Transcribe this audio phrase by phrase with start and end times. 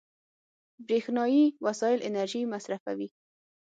[0.87, 3.07] برېښنایي وسایل انرژي مصرفوي.